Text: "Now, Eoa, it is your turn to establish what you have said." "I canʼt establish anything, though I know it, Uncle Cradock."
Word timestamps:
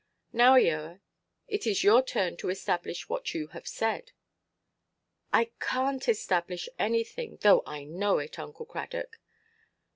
"Now, 0.33 0.55
Eoa, 0.55 0.99
it 1.47 1.67
is 1.67 1.83
your 1.83 2.01
turn 2.01 2.35
to 2.37 2.49
establish 2.49 3.07
what 3.07 3.35
you 3.35 3.49
have 3.49 3.67
said." 3.67 4.13
"I 5.31 5.51
canʼt 5.59 6.09
establish 6.09 6.67
anything, 6.79 7.37
though 7.41 7.61
I 7.67 7.83
know 7.83 8.17
it, 8.17 8.39
Uncle 8.39 8.65
Cradock." 8.65 9.19